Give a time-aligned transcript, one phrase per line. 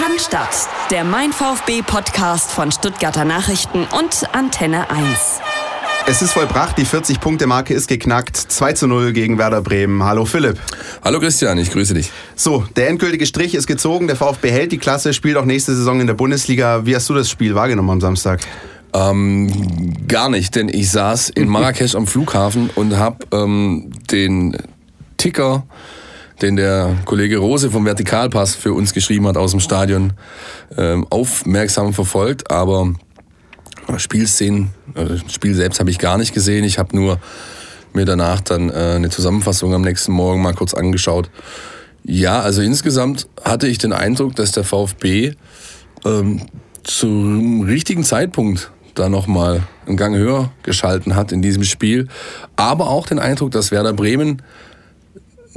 [0.00, 5.40] Cannstatt, der Mein VfB Podcast von Stuttgarter Nachrichten und Antenne 1.
[6.06, 8.34] Es ist vollbracht, die 40-Punkte-Marke ist geknackt.
[8.38, 10.02] 2 zu 0 gegen Werder Bremen.
[10.02, 10.58] Hallo Philipp.
[11.04, 12.10] Hallo Christian, ich grüße dich.
[12.34, 14.06] So, der endgültige Strich ist gezogen.
[14.06, 16.86] Der VfB hält die Klasse, spielt auch nächste Saison in der Bundesliga.
[16.86, 18.40] Wie hast du das Spiel wahrgenommen am Samstag?
[18.94, 24.56] Ähm, gar nicht, denn ich saß in Marrakesch am Flughafen und habe ähm, den
[25.18, 25.64] Ticker,
[26.42, 30.14] den der Kollege Rose vom Vertikalpass für uns geschrieben hat aus dem Stadion,
[30.76, 32.50] ähm, aufmerksam verfolgt.
[32.50, 32.94] Aber
[33.96, 36.64] Spielszenen, also Spiel selbst habe ich gar nicht gesehen.
[36.64, 37.18] Ich habe nur
[37.92, 41.30] mir danach dann äh, eine Zusammenfassung am nächsten Morgen mal kurz angeschaut.
[42.02, 45.34] Ja, also insgesamt hatte ich den Eindruck, dass der VfB
[46.04, 46.42] ähm,
[46.84, 52.08] zum richtigen Zeitpunkt da nochmal einen Gang höher geschalten hat in diesem Spiel.
[52.56, 54.42] Aber auch den Eindruck, dass Werder Bremen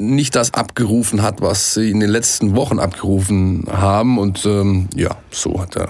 [0.09, 4.17] nicht das abgerufen hat, was sie in den letzten Wochen abgerufen haben.
[4.17, 5.89] Und ähm, ja, so hat der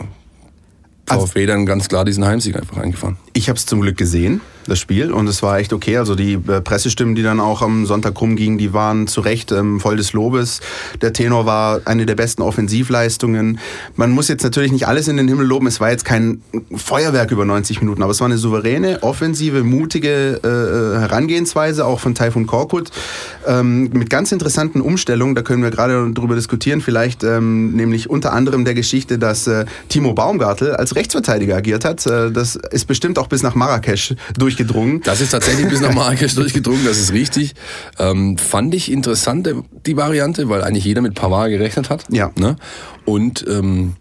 [1.05, 3.17] VfB also, dann ganz klar diesen Heimsieg einfach eingefahren.
[3.33, 5.97] Ich habe es zum Glück gesehen das Spiel und es war echt okay.
[5.97, 9.79] Also die äh, Pressestimmen, die dann auch am Sonntag rumgingen, die waren zu Recht ähm,
[9.79, 10.61] voll des Lobes.
[11.01, 13.59] Der Tenor war eine der besten Offensivleistungen.
[13.95, 15.67] Man muss jetzt natürlich nicht alles in den Himmel loben.
[15.67, 16.41] Es war jetzt kein
[16.75, 21.99] Feuerwerk über 90 Minuten, aber es war eine souveräne, offensive, mutige äh, äh, Herangehensweise auch
[21.99, 22.91] von Taifun Korkut
[23.47, 25.35] ähm, mit ganz interessanten Umstellungen.
[25.35, 26.81] Da können wir gerade drüber diskutieren.
[26.81, 32.05] Vielleicht ähm, nämlich unter anderem der Geschichte, dass äh, Timo Baumgartel als Rechtsverteidiger agiert hat.
[32.05, 35.01] Äh, das ist bestimmt auch bis nach Marrakesch durch durchgedrungen.
[35.01, 37.53] Das ist tatsächlich bis nach Marrakesch durchgedrungen, das ist richtig.
[37.99, 39.49] Ähm, fand ich interessant,
[39.85, 42.05] die Variante, weil eigentlich jeder mit Pavard gerechnet hat.
[42.09, 42.31] Ja.
[42.35, 42.55] Ne?
[43.05, 43.95] Und ähm,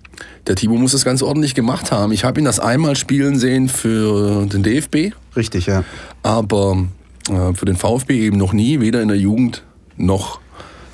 [0.47, 2.13] der Timo muss das ganz ordentlich gemacht haben.
[2.13, 5.15] Ich habe ihn das einmal spielen sehen für den DFB.
[5.37, 5.85] Richtig, ja.
[6.23, 6.87] Aber
[7.29, 9.65] äh, für den VfB eben noch nie, weder in der Jugend
[9.97, 10.41] noch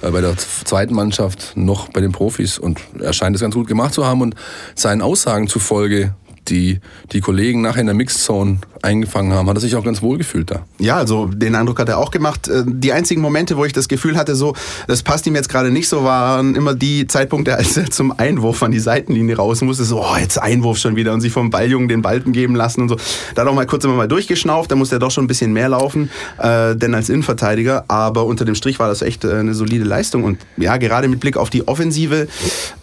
[0.03, 2.59] äh, bei der zweiten Mannschaft noch bei den Profis.
[2.59, 4.35] Und er scheint es ganz gut gemacht zu haben und
[4.75, 6.15] seinen Aussagen zufolge
[6.49, 6.81] die
[7.13, 10.51] die Kollegen nachher in der Mixzone eingefangen haben, hat er sich auch ganz wohl gefühlt
[10.51, 10.63] da.
[10.79, 12.49] Ja, also den Eindruck hat er auch gemacht.
[12.49, 14.55] Äh, die einzigen Momente, wo ich das Gefühl hatte, so,
[14.87, 18.63] das passt ihm jetzt gerade nicht so, waren immer die Zeitpunkte, als er zum Einwurf
[18.63, 19.85] an die Seitenlinie raus musste.
[19.85, 22.89] So, oh, jetzt Einwurf schon wieder und sich vom Balljungen den Balken geben lassen und
[22.89, 22.97] so.
[23.35, 25.53] Da hat auch mal kurz immer mal durchgeschnauft, da musste er doch schon ein bisschen
[25.53, 27.85] mehr laufen, äh, denn als Innenverteidiger.
[27.89, 30.25] Aber unter dem Strich war das echt äh, eine solide Leistung.
[30.25, 32.29] Und ja, gerade mit Blick auf die Offensive,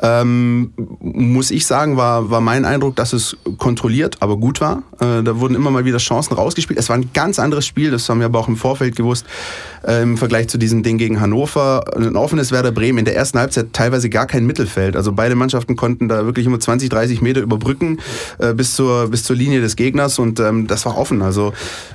[0.01, 4.83] ähm, muss ich sagen, war, war mein Eindruck, dass es kontrolliert, aber gut war.
[4.99, 6.79] Äh, da wurden immer mal wieder Chancen rausgespielt.
[6.79, 9.25] Es war ein ganz anderes Spiel, das haben wir aber auch im Vorfeld gewusst,
[9.87, 11.85] äh, im Vergleich zu diesem Ding gegen Hannover.
[11.95, 14.95] Ein offenes Werder Bremen in der ersten Halbzeit teilweise gar kein Mittelfeld.
[14.95, 17.99] Also beide Mannschaften konnten da wirklich immer 20, 30 Meter überbrücken
[18.39, 21.21] äh, bis, zur, bis zur Linie des Gegners und ähm, das war offen.
[21.21, 21.53] Also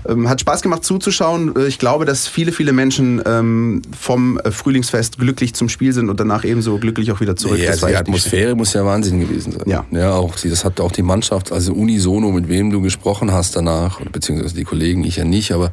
[0.09, 1.55] ähm, hat Spaß gemacht zuzuschauen.
[1.67, 6.45] Ich glaube, dass viele, viele Menschen ähm, vom Frühlingsfest glücklich zum Spiel sind und danach
[6.45, 7.59] ebenso glücklich auch wieder zurück.
[7.59, 9.63] Ja, also die Atmosphäre muss ja Wahnsinn gewesen sein.
[9.67, 9.85] Ja.
[9.91, 13.80] ja auch, das hat auch die Mannschaft also unisono, mit wem du gesprochen hast danach,
[14.13, 15.73] beziehungsweise die Kollegen, ich ja nicht, aber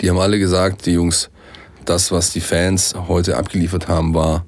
[0.00, 1.30] die haben alle gesagt, die Jungs,
[1.84, 4.44] das, was die Fans heute abgeliefert haben, war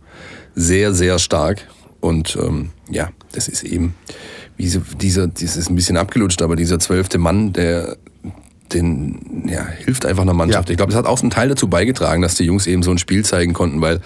[0.55, 1.67] sehr, sehr stark.
[2.01, 3.95] Und ähm, ja, das ist eben,
[4.57, 7.97] wie so, dieser, das ist ein bisschen abgelutscht, aber dieser zwölfte Mann, der
[8.73, 10.69] den ja, hilft einfach einer Mannschaft.
[10.69, 10.73] Ja.
[10.73, 12.99] Ich glaube, das hat auch einen Teil dazu beigetragen, dass die Jungs eben so ein
[12.99, 14.01] Spiel zeigen konnten, weil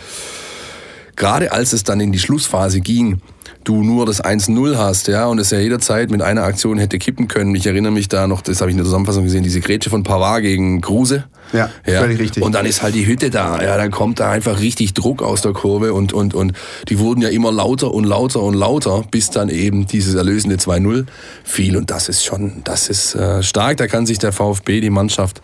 [1.20, 3.20] gerade als es dann in die Schlussphase ging,
[3.64, 7.28] du nur das 1-0 hast, ja, und es ja jederzeit mit einer Aktion hätte kippen
[7.28, 7.54] können.
[7.54, 10.02] Ich erinnere mich da noch, das habe ich in der Zusammenfassung gesehen, diese Grätsche von
[10.02, 11.24] Pavard gegen Kruse.
[11.52, 12.42] Ja, ja, völlig richtig.
[12.42, 15.42] Und dann ist halt die Hütte da, ja, dann kommt da einfach richtig Druck aus
[15.42, 16.52] der Kurve und, und, und
[16.88, 21.04] die wurden ja immer lauter und lauter und lauter, bis dann eben dieses erlösende 2-0
[21.44, 21.76] fiel.
[21.76, 25.42] Und das ist schon, das ist äh, stark, da kann sich der VfB, die Mannschaft,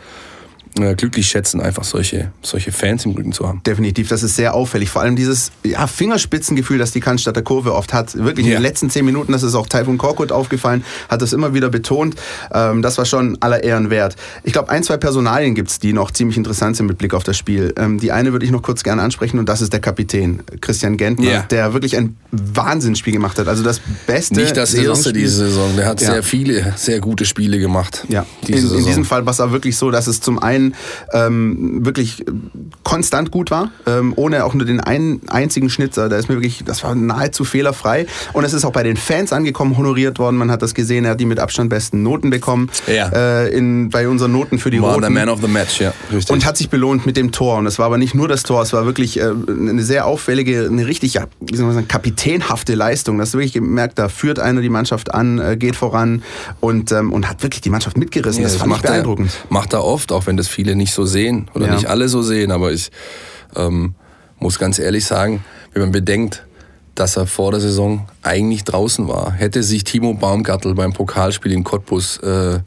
[0.76, 3.62] glücklich schätzen, einfach solche, solche Fans im Rücken zu haben.
[3.66, 4.90] Definitiv, das ist sehr auffällig.
[4.90, 8.14] Vor allem dieses ja, Fingerspitzengefühl, das die Cannstatter Kurve oft hat.
[8.14, 8.52] Wirklich ja.
[8.52, 11.68] in den letzten zehn Minuten, das ist auch Taifun Korkut aufgefallen, hat das immer wieder
[11.68, 12.16] betont.
[12.52, 14.16] Ähm, das war schon aller Ehren wert.
[14.44, 17.24] Ich glaube, ein, zwei Personalien gibt es, die noch ziemlich interessant sind mit Blick auf
[17.24, 17.72] das Spiel.
[17.76, 20.96] Ähm, die eine würde ich noch kurz gerne ansprechen und das ist der Kapitän, Christian
[20.96, 21.42] Gentner, ja.
[21.42, 23.48] der wirklich ein Wahnsinnsspiel gemacht hat.
[23.48, 24.34] Also das beste.
[24.34, 25.76] Nicht das erste diese Saison.
[25.76, 28.04] Der hat sehr viele, sehr gute Spiele gemacht.
[28.08, 30.65] Ja, in, in, diesem Fall war es auch wirklich so, dass es zum einen
[31.12, 32.24] ähm, wirklich
[32.82, 36.08] konstant gut war, ähm, ohne auch nur den einen einzigen Schnitzer.
[36.08, 38.06] Da ist mir wirklich, das war nahezu fehlerfrei.
[38.32, 40.36] Und es ist auch bei den Fans angekommen, honoriert worden.
[40.36, 42.70] Man hat das gesehen, er hat die mit Abstand besten Noten bekommen.
[42.86, 43.08] Ja.
[43.08, 45.02] Äh, in, bei unseren Noten für die war Roten.
[45.02, 45.92] der Man of the Match, ja.
[46.12, 46.32] Richtig.
[46.32, 47.58] Und hat sich belohnt mit dem Tor.
[47.58, 50.66] Und es war aber nicht nur das Tor, es war wirklich äh, eine sehr auffällige,
[50.70, 53.18] eine richtig, ja, wie soll man sagen, kapitänhafte Leistung.
[53.18, 56.22] Das wirklich gemerkt, da führt einer die Mannschaft an, äh, geht voran
[56.60, 58.42] und, ähm, und hat wirklich die Mannschaft mitgerissen.
[58.42, 59.30] Ja, das, das ich beeindruckend.
[59.48, 61.74] Er, macht er oft, auch wenn das viele nicht so sehen oder ja.
[61.74, 62.90] nicht alle so sehen, aber ich
[63.54, 63.94] ähm,
[64.38, 65.44] muss ganz ehrlich sagen,
[65.74, 66.46] wenn man bedenkt,
[66.94, 69.32] dass er vor der Saison eigentlich draußen war.
[69.32, 72.60] Hätte sich Timo Baumgartel beim Pokalspiel in Cottbus äh,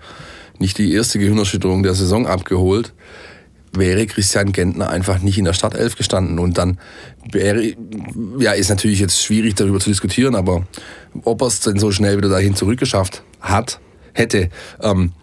[0.59, 2.94] nicht die erste Gehirnerschütterung der Saison abgeholt,
[3.74, 6.38] wäre Christian Gentner einfach nicht in der Startelf gestanden.
[6.38, 6.77] Und dann
[7.31, 7.74] wäre,
[8.38, 10.68] ja, ist natürlich jetzt schwierig darüber zu diskutieren, aber
[11.24, 13.80] ob er es denn so schnell wieder dahin zurückgeschafft hat,
[14.13, 14.50] hätte,
[14.80, 15.13] ähm,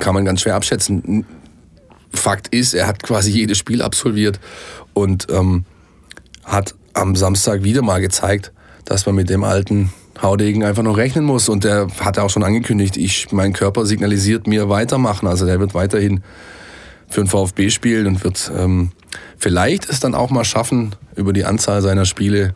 [0.00, 1.24] kann man ganz schwer abschätzen.
[2.14, 4.40] Fakt ist, er hat quasi jedes Spiel absolviert
[4.94, 5.64] und ähm,
[6.44, 8.52] hat am Samstag wieder mal gezeigt,
[8.84, 11.48] dass man mit dem alten Haudegen einfach noch rechnen muss.
[11.48, 15.26] Und der hat auch schon angekündigt, ich, mein Körper signalisiert mir weitermachen.
[15.26, 16.22] Also der wird weiterhin
[17.08, 18.92] für den VfB spielen und wird ähm,
[19.38, 22.54] vielleicht es dann auch mal schaffen, über die Anzahl seiner Spiele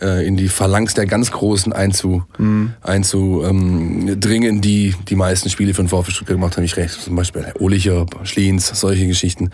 [0.00, 2.74] äh, in die Phalanx der ganz Großen einzu, mhm.
[2.82, 6.64] einzudringen, die die meisten Spiele für den VfB Stuttgart gemacht haben.
[6.64, 9.50] Ich recht, zum Beispiel Olicher, Schliens, solche Geschichten,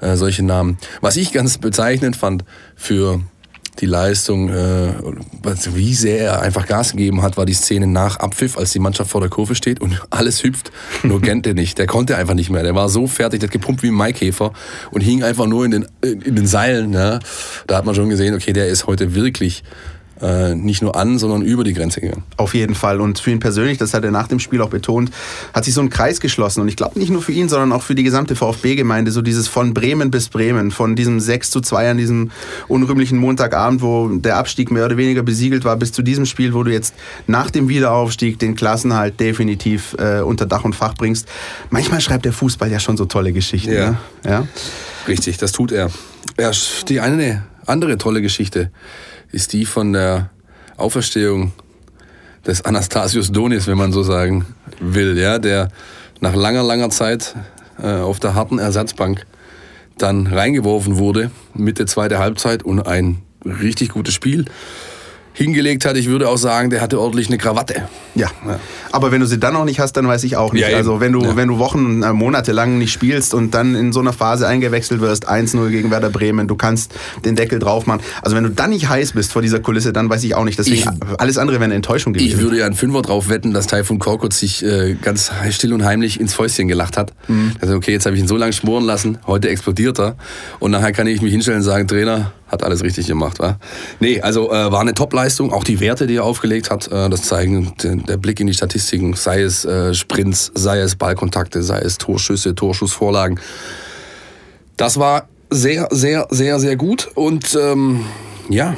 [0.00, 0.78] äh, solche Namen.
[1.00, 2.44] Was ich ganz bezeichnend fand
[2.76, 3.20] für
[3.80, 4.92] die Leistung, äh,
[5.74, 9.10] wie sehr er einfach Gas gegeben hat, war die Szene nach Abpfiff, als die Mannschaft
[9.10, 10.72] vor der Kurve steht und alles hüpft,
[11.02, 11.78] nur Gente nicht.
[11.78, 12.62] Der konnte einfach nicht mehr.
[12.62, 14.52] Der war so fertig, der hat gepumpt wie ein Maikäfer
[14.90, 16.92] und hing einfach nur in den, in den Seilen.
[16.92, 17.18] Ja.
[17.66, 19.64] Da hat man schon gesehen, okay, der ist heute wirklich
[20.20, 22.22] äh, nicht nur an, sondern über die Grenze gegangen.
[22.36, 23.00] Auf jeden Fall.
[23.00, 25.10] Und für ihn persönlich, das hat er nach dem Spiel auch betont,
[25.52, 26.60] hat sich so ein Kreis geschlossen.
[26.60, 29.10] Und ich glaube nicht nur für ihn, sondern auch für die gesamte VfB-Gemeinde.
[29.10, 32.30] So dieses von Bremen bis Bremen, von diesem 6 zu 2 an diesem
[32.68, 36.62] unrühmlichen Montagabend, wo der Abstieg mehr oder weniger besiegelt war, bis zu diesem Spiel, wo
[36.62, 36.94] du jetzt
[37.26, 41.28] nach dem Wiederaufstieg den Klassenhalt definitiv äh, unter Dach und Fach bringst.
[41.70, 43.72] Manchmal schreibt der Fußball ja schon so tolle Geschichten.
[43.72, 43.90] Ja.
[43.90, 43.98] Ne?
[44.24, 44.48] ja?
[45.08, 45.90] Richtig, das tut er.
[46.38, 46.50] Ja,
[46.88, 48.70] die eine andere tolle Geschichte
[49.34, 50.30] ist die von der
[50.76, 51.52] Auferstehung
[52.46, 54.46] des Anastasius Donis, wenn man so sagen
[54.80, 55.68] will, ja, der
[56.20, 57.34] nach langer, langer Zeit
[57.82, 59.26] äh, auf der harten Ersatzbank
[59.98, 64.44] dann reingeworfen wurde, Mitte zweite Halbzeit und ein richtig gutes Spiel
[65.34, 65.96] hingelegt hat.
[65.96, 67.88] Ich würde auch sagen, der hatte ordentlich eine Krawatte.
[68.14, 68.30] Ja.
[68.46, 68.60] ja.
[68.92, 70.66] Aber wenn du sie dann noch nicht hast, dann weiß ich auch nicht.
[70.66, 71.36] Ja, also wenn du, ja.
[71.36, 75.00] wenn du Wochen, äh, Monate lang nicht spielst und dann in so einer Phase eingewechselt
[75.00, 76.94] wirst, 1-0 gegen Werder Bremen, du kannst
[77.24, 78.00] den Deckel drauf machen.
[78.22, 80.58] Also wenn du dann nicht heiß bist vor dieser Kulisse, dann weiß ich auch nicht.
[80.58, 82.28] Deswegen ich, alles andere wäre eine Enttäuschung gewesen.
[82.28, 85.84] Ich würde ja einen Fünfer drauf wetten, dass Taifun Korkut sich äh, ganz still und
[85.84, 87.12] heimlich ins Fäustchen gelacht hat.
[87.26, 87.52] Mhm.
[87.60, 90.16] Also okay, jetzt habe ich ihn so lange schmoren lassen, heute explodiert er.
[90.60, 93.58] Und nachher kann ich mich hinstellen und sagen, Trainer, hat alles richtig gemacht, wa?
[94.00, 95.52] Nee, also äh, war eine Top-Leistung.
[95.52, 98.54] Auch die Werte, die er aufgelegt hat, äh, das zeigen den, der Blick in die
[98.54, 103.38] Statistiken, sei es äh, Sprints, sei es Ballkontakte, sei es Torschüsse, Torschussvorlagen.
[104.76, 108.04] Das war sehr, sehr, sehr, sehr gut und ähm,
[108.48, 108.74] ja,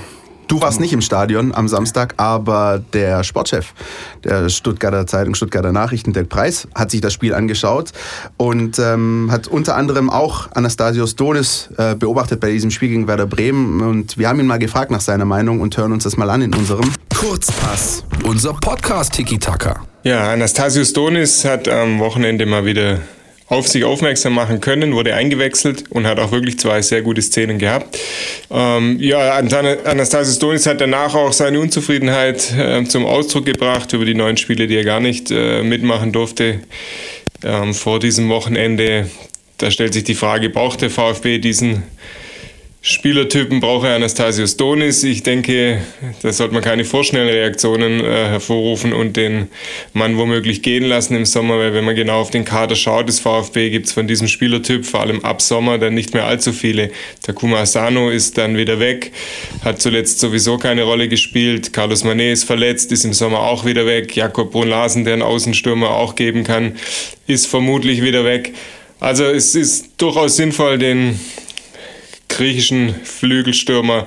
[0.49, 3.75] Du warst nicht im Stadion am Samstag, aber der Sportchef
[4.23, 7.91] der Stuttgarter Zeitung, Stuttgarter Nachrichten, Dirk Preis, hat sich das Spiel angeschaut
[8.37, 13.27] und ähm, hat unter anderem auch Anastasios Donis äh, beobachtet bei diesem Spiel gegen Werder
[13.27, 13.81] Bremen.
[13.81, 16.43] Und wir haben ihn mal gefragt nach seiner Meinung und hören uns das mal an
[16.43, 19.83] in unserem Kurzpass, unser Podcast Tiki Taka.
[20.05, 23.01] Ja, Anastasios Donis hat am Wochenende mal wieder
[23.49, 27.59] auf sich aufmerksam machen können, wurde eingewechselt und hat auch wirklich zwei sehr gute Szenen
[27.59, 27.99] gehabt.
[28.51, 34.15] Ähm, ja, Anastasios Donis hat danach auch seine Unzufriedenheit äh, zum Ausdruck gebracht über die
[34.15, 36.61] neuen Spiele, die er gar nicht äh, mitmachen durfte
[37.45, 39.09] ähm, vor diesem Wochenende.
[39.59, 41.85] Da stellt sich die Frage, braucht der VfB diesen
[42.89, 45.03] Spielertypen brauche Anastasios Donis.
[45.03, 45.81] Ich denke,
[46.23, 49.49] da sollte man keine vorschnellen Reaktionen äh, hervorrufen und den
[49.93, 53.19] Mann womöglich gehen lassen im Sommer, weil wenn man genau auf den Kader schaut des
[53.19, 56.93] VfB, gibt es von diesem Spielertyp vor allem ab Sommer dann nicht mehr allzu viele.
[57.25, 59.11] Takuma Asano ist dann wieder weg,
[59.65, 61.73] hat zuletzt sowieso keine Rolle gespielt.
[61.73, 64.15] Carlos Manet ist verletzt, ist im Sommer auch wieder weg.
[64.15, 66.77] Jakob Brunlasen, der einen Außenstürmer auch geben kann,
[67.27, 68.55] ist vermutlich wieder weg.
[69.01, 71.19] Also es ist durchaus sinnvoll, den
[72.37, 74.07] griechischen Flügelstürmer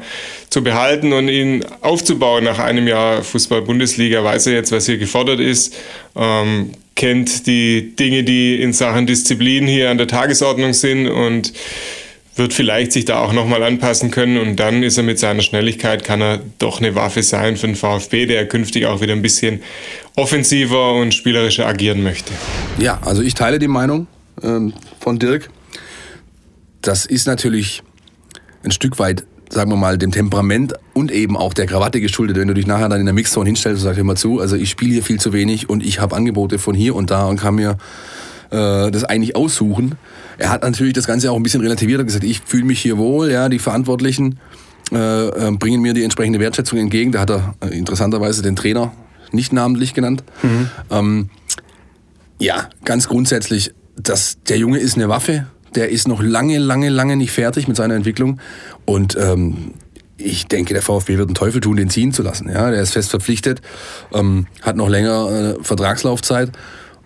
[0.50, 4.24] zu behalten und ihn aufzubauen nach einem Jahr Fußball-Bundesliga.
[4.24, 5.76] Weiß er jetzt, was hier gefordert ist,
[6.16, 11.54] ähm, kennt die Dinge, die in Sachen Disziplin hier an der Tagesordnung sind und
[12.36, 16.04] wird vielleicht sich da auch nochmal anpassen können und dann ist er mit seiner Schnelligkeit,
[16.04, 19.62] kann er doch eine Waffe sein für den VfB, der künftig auch wieder ein bisschen
[20.16, 22.32] offensiver und spielerischer agieren möchte.
[22.80, 24.08] Ja, also ich teile die Meinung
[24.42, 25.50] ähm, von Dirk.
[26.82, 27.84] Das ist natürlich
[28.63, 32.38] ein Stück weit, sagen wir mal, dem Temperament und eben auch der Krawatte geschuldet.
[32.38, 34.70] Wenn du dich nachher dann in der Mixzone hinstellst und sagst, immer zu, also ich
[34.70, 37.56] spiele hier viel zu wenig und ich habe Angebote von hier und da und kann
[37.56, 37.78] mir
[38.51, 39.96] äh, das eigentlich aussuchen.
[40.38, 42.98] Er hat natürlich das Ganze auch ein bisschen relativiert und gesagt, ich fühle mich hier
[42.98, 44.39] wohl, ja, die Verantwortlichen
[44.92, 47.12] äh, äh, bringen mir die entsprechende Wertschätzung entgegen.
[47.12, 48.92] Da hat er äh, interessanterweise den Trainer
[49.32, 50.24] nicht namentlich genannt.
[50.42, 50.70] Mhm.
[50.89, 51.30] Ähm,
[52.39, 57.16] ja, ganz grundsätzlich, das, der Junge ist eine Waffe, der ist noch lange, lange, lange
[57.16, 58.40] nicht fertig mit seiner Entwicklung.
[58.86, 59.74] Und ähm,
[60.18, 62.50] ich denke, der VfB wird einen Teufel tun, den ziehen zu lassen.
[62.50, 63.62] Ja, der ist fest verpflichtet,
[64.14, 66.52] ähm, hat noch länger äh, Vertragslaufzeit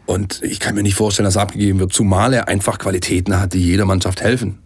[0.06, 3.54] und ich kann mir nicht vorstellen, dass er abgegeben wird, zumal er einfach Qualitäten hat,
[3.54, 4.60] die jeder Mannschaft helfen,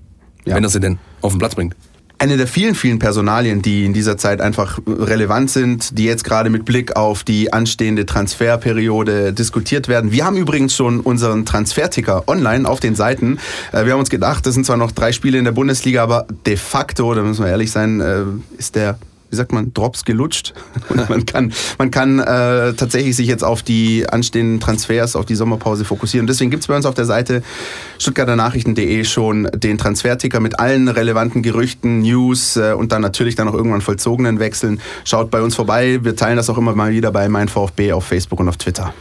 [0.46, 0.56] ja.
[0.56, 1.76] wenn er sie denn auf den Platz bringt
[2.20, 6.50] eine der vielen, vielen Personalien, die in dieser Zeit einfach relevant sind, die jetzt gerade
[6.50, 10.12] mit Blick auf die anstehende Transferperiode diskutiert werden.
[10.12, 13.40] Wir haben übrigens schon unseren Transferticker online auf den Seiten.
[13.72, 16.26] Äh, wir haben uns gedacht, das sind zwar noch drei Spiele in der Bundesliga, aber
[16.46, 18.24] de facto, da müssen wir ehrlich sein, äh,
[18.58, 18.98] ist der
[19.30, 20.54] wie sagt man, Drops gelutscht.
[20.90, 25.36] Und man kann, man kann äh, tatsächlich sich jetzt auf die anstehenden Transfers, auf die
[25.36, 26.28] Sommerpause fokussieren.
[26.28, 27.44] Deswegen gibt es bei uns auf der Seite
[28.00, 33.54] stuttgarternachrichten.de schon den Transferticker mit allen relevanten Gerüchten, News äh, und dann natürlich dann auch
[33.54, 34.80] irgendwann vollzogenen Wechseln.
[35.04, 36.00] Schaut bei uns vorbei.
[36.04, 38.94] Wir teilen das auch immer mal wieder bei mein VfB auf Facebook und auf Twitter.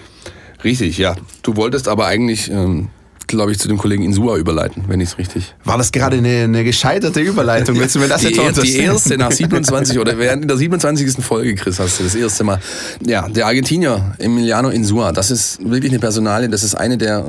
[0.65, 1.15] Richtig, ja.
[1.43, 2.89] Du wolltest aber eigentlich ähm,
[3.27, 5.55] glaube ich, zu dem Kollegen Insua überleiten, wenn ich es richtig.
[5.65, 7.79] War das gerade eine, eine gescheiterte Überleitung?
[7.79, 11.25] Willst du mir das die, jetzt Die erste nach 27 oder während in der 27.
[11.25, 12.61] Folge, Chris, hast du das erste Mal.
[13.05, 17.25] Ja, der Argentinier Emiliano Insua, das ist wirklich eine Personalie, das ist eine der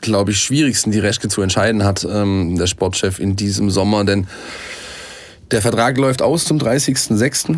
[0.00, 4.26] glaube ich, schwierigsten, die Reschke zu entscheiden hat, ähm, der Sportchef in diesem Sommer, denn
[5.52, 7.56] der Vertrag läuft aus zum 30.06.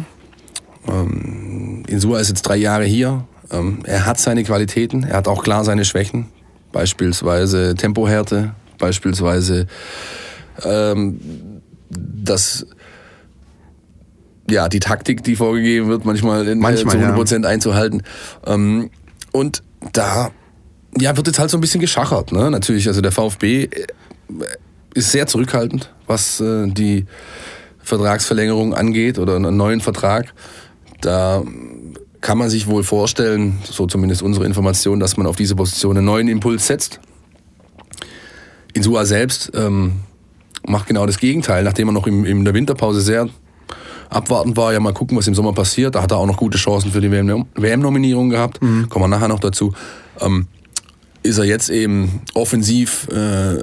[0.86, 3.24] Ähm, Insua ist jetzt drei Jahre hier.
[3.50, 6.26] Ähm, er hat seine Qualitäten, er hat auch klar seine Schwächen
[6.74, 9.66] beispielsweise Tempohärte, beispielsweise
[10.64, 11.20] ähm,
[11.88, 12.66] das
[14.50, 17.48] ja, die Taktik, die vorgegeben wird, manchmal, in, manchmal äh, zu 100% ja.
[17.48, 18.02] einzuhalten.
[18.44, 18.90] Ähm,
[19.32, 19.62] und
[19.92, 20.32] da
[20.98, 22.30] ja, wird jetzt halt so ein bisschen geschachert.
[22.32, 22.50] Ne?
[22.50, 23.86] Natürlich, also der VfB äh,
[24.94, 27.06] ist sehr zurückhaltend, was äh, die
[27.78, 30.34] Vertragsverlängerung angeht oder einen neuen Vertrag.
[31.00, 31.42] Da
[32.24, 36.06] kann man sich wohl vorstellen, so zumindest unsere Information, dass man auf diese Position einen
[36.06, 36.98] neuen Impuls setzt.
[38.72, 40.00] Insua selbst ähm,
[40.66, 43.28] macht genau das Gegenteil, nachdem er noch im, in der Winterpause sehr
[44.08, 45.96] abwartend war, ja mal gucken, was im Sommer passiert.
[45.96, 48.62] Da hat er auch noch gute Chancen für die WM-Nominierung gehabt.
[48.62, 48.88] Mhm.
[48.88, 49.74] Kommen wir nachher noch dazu.
[50.18, 50.46] Ähm,
[51.22, 53.58] ist er jetzt eben offensiv äh,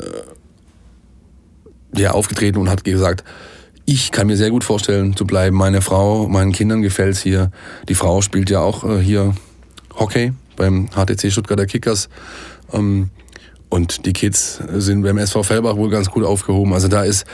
[2.00, 3.24] ja, aufgetreten und hat gesagt,
[3.92, 5.58] ich kann mir sehr gut vorstellen zu bleiben.
[5.58, 7.52] Meine Frau, meinen Kindern gefällt es hier.
[7.90, 9.36] Die Frau spielt ja auch äh, hier
[9.94, 12.08] Hockey beim HTC Stuttgarter Kickers.
[12.72, 13.10] Ähm,
[13.68, 16.74] und die Kids sind beim SV Fellbach wohl ganz gut aufgehoben.
[16.74, 17.26] Also da ist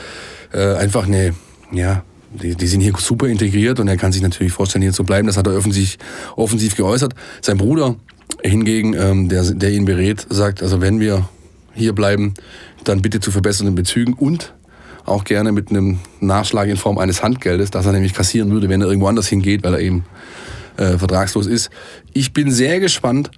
[0.52, 1.34] äh, einfach eine,
[1.70, 5.04] ja, die, die sind hier super integriert und er kann sich natürlich vorstellen, hier zu
[5.04, 5.28] bleiben.
[5.28, 5.96] Das hat er offensiv,
[6.34, 7.14] offensiv geäußert.
[7.40, 7.94] Sein Bruder
[8.42, 11.28] hingegen, ähm, der, der ihn berät, sagt, also wenn wir
[11.72, 12.34] hier bleiben,
[12.82, 14.54] dann bitte zu verbessernden Bezügen und
[15.08, 18.80] auch gerne mit einem Nachschlag in Form eines Handgeldes, das er nämlich kassieren würde, wenn
[18.80, 20.04] er irgendwo anders hingeht, weil er eben
[20.76, 21.70] äh, vertragslos ist.
[22.12, 23.30] Ich bin sehr gespannt,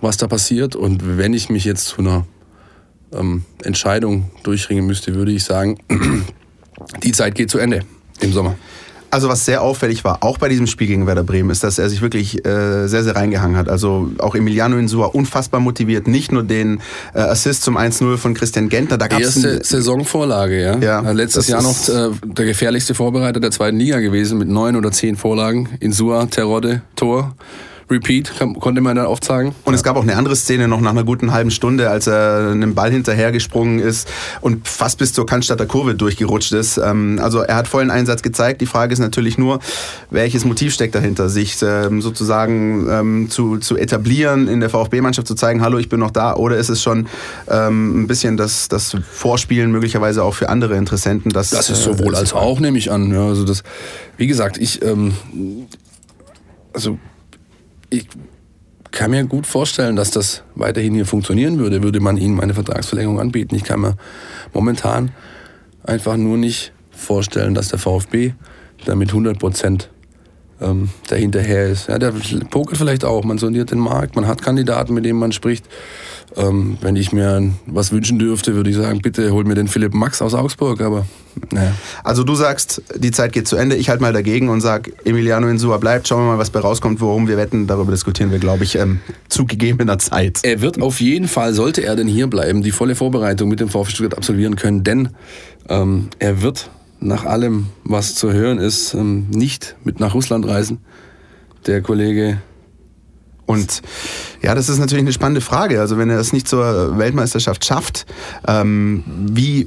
[0.00, 2.26] was da passiert und wenn ich mich jetzt zu einer
[3.12, 5.78] ähm, Entscheidung durchringen müsste, würde ich sagen,
[7.02, 7.80] die Zeit geht zu Ende
[8.20, 8.56] im Sommer.
[9.10, 11.88] Also was sehr auffällig war, auch bei diesem Spiel gegen Werder Bremen, ist, dass er
[11.88, 13.68] sich wirklich äh, sehr, sehr reingehangen hat.
[13.68, 16.06] Also auch Emiliano Insua unfassbar motiviert.
[16.08, 16.80] Nicht nur den
[17.14, 18.98] äh, Assist zum 1-0 von Christian Gentner.
[18.98, 20.78] Da gab's Erste Saisonvorlage, ja.
[20.78, 24.92] ja Letztes Jahr noch äh, der gefährlichste Vorbereiter der zweiten Liga gewesen mit neun oder
[24.92, 25.70] zehn Vorlagen.
[25.80, 27.34] Insua, Terodde, Tor.
[27.90, 29.54] Repeat konnte man dann oft sagen.
[29.64, 32.50] Und es gab auch eine andere Szene noch nach einer guten halben Stunde, als er
[32.50, 34.08] einem Ball hinterhergesprungen ist
[34.40, 36.78] und fast bis zur Cannstatter Kurve durchgerutscht ist.
[36.78, 38.60] Ähm, also er hat vollen Einsatz gezeigt.
[38.60, 39.60] Die Frage ist natürlich nur,
[40.10, 45.34] welches Motiv steckt dahinter, sich ähm, sozusagen ähm, zu, zu etablieren, in der VfB-Mannschaft zu
[45.34, 47.06] zeigen, hallo, ich bin noch da, oder ist es schon
[47.46, 51.32] ein bisschen das, das Vorspielen möglicherweise auch für andere Interessenten?
[51.32, 53.10] Das, das ist sowohl äh, als auch, nehme ich an.
[53.10, 53.62] Ja, also das,
[54.16, 55.14] wie gesagt, ich, ähm,
[56.72, 56.98] also
[57.90, 58.06] ich
[58.90, 63.20] kann mir gut vorstellen, dass das weiterhin hier funktionieren würde, würde man ihnen meine Vertragsverlängerung
[63.20, 63.54] anbieten.
[63.54, 63.96] Ich kann mir
[64.52, 65.12] momentan
[65.84, 68.32] einfach nur nicht vorstellen, dass der VfB
[68.84, 69.90] damit 100 Prozent
[70.60, 71.88] ähm, dahinterher ist.
[71.88, 72.12] Ja, der
[72.50, 75.66] pokert vielleicht auch, man sondiert den Markt, man hat Kandidaten, mit denen man spricht.
[76.36, 79.94] Ähm, wenn ich mir was wünschen dürfte, würde ich sagen, bitte hol mir den Philipp
[79.94, 81.06] Max aus Augsburg, aber
[81.50, 81.72] naja.
[82.04, 85.48] Also du sagst, die Zeit geht zu Ende, ich halte mal dagegen und sage, Emiliano
[85.48, 88.64] Insua bleibt, schauen wir mal, was bei rauskommt, worum wir wetten, darüber diskutieren wir, glaube
[88.64, 90.40] ich, ähm, zu gegebener Zeit.
[90.42, 93.68] Er wird auf jeden Fall, sollte er denn hier bleiben, die volle Vorbereitung mit dem
[93.68, 95.10] VfB Stuttgart absolvieren können, denn
[95.68, 100.78] ähm, er wird nach allem, was zu hören ist, ähm, nicht mit nach Russland reisen.
[101.66, 102.38] Der Kollege
[103.48, 103.80] Und
[104.42, 105.80] ja, das ist natürlich eine spannende Frage.
[105.80, 108.04] Also wenn er es nicht zur Weltmeisterschaft schafft,
[108.46, 109.66] ähm, wie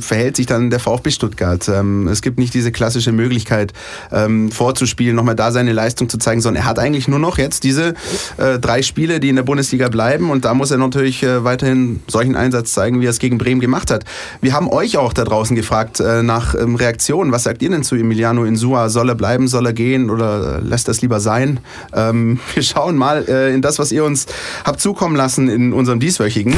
[0.00, 1.68] verhält sich dann der VfB Stuttgart?
[1.68, 3.74] Ähm, es gibt nicht diese klassische Möglichkeit,
[4.10, 7.62] ähm, vorzuspielen, nochmal da seine Leistung zu zeigen, sondern er hat eigentlich nur noch jetzt
[7.62, 7.94] diese
[8.38, 12.00] äh, drei Spiele, die in der Bundesliga bleiben und da muss er natürlich äh, weiterhin
[12.08, 14.04] solchen Einsatz zeigen, wie er es gegen Bremen gemacht hat.
[14.40, 17.30] Wir haben euch auch da draußen gefragt äh, nach ähm, Reaktionen.
[17.30, 18.88] Was sagt ihr denn zu Emiliano Insua?
[18.88, 21.60] Soll er bleiben, soll er gehen oder äh, lässt es lieber sein?
[21.94, 24.26] Ähm, wir schauen mal mal äh, in das, was ihr uns
[24.64, 26.54] habt zukommen lassen in unserem dieswöchigen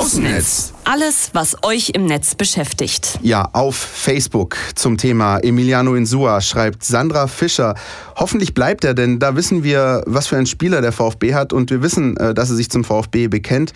[0.00, 0.72] Außennetz.
[0.84, 3.18] Alles, was euch im Netz beschäftigt.
[3.20, 7.74] Ja, auf Facebook zum Thema Emiliano Insua schreibt Sandra Fischer.
[8.16, 11.70] Hoffentlich bleibt er, denn da wissen wir, was für ein Spieler der VfB hat und
[11.70, 13.74] wir wissen, äh, dass er sich zum VfB bekennt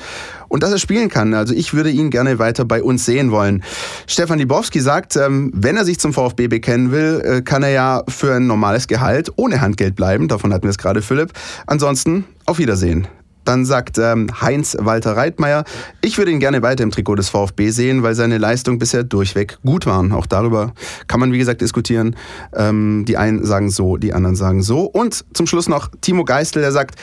[0.48, 1.34] und dass er spielen kann.
[1.34, 3.62] Also ich würde ihn gerne weiter bei uns sehen wollen.
[4.06, 8.02] Stefan Libowski sagt, ähm, wenn er sich zum VfB bekennen will, äh, kann er ja
[8.08, 10.28] für ein normales Gehalt ohne Handgeld bleiben.
[10.28, 11.34] Davon hatten wir es gerade, Philipp.
[11.66, 13.08] Ansonsten auf Wiedersehen.
[13.44, 15.64] Dann sagt ähm, Heinz-Walter Reitmeier,
[16.00, 19.58] ich würde ihn gerne weiter im Trikot des VfB sehen, weil seine Leistungen bisher durchweg
[19.64, 20.12] gut waren.
[20.12, 20.72] Auch darüber
[21.06, 22.16] kann man, wie gesagt, diskutieren.
[22.54, 24.82] Ähm, die einen sagen so, die anderen sagen so.
[24.82, 26.96] Und zum Schluss noch Timo Geistel, der sagt,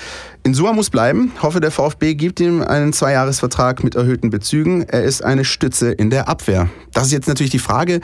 [0.43, 1.31] Insua muss bleiben.
[1.41, 4.81] Hoffe, der VfB gibt ihm einen Zweijahresvertrag mit erhöhten Bezügen.
[4.83, 6.67] Er ist eine Stütze in der Abwehr.
[6.93, 8.01] Das ist jetzt natürlich die Frage.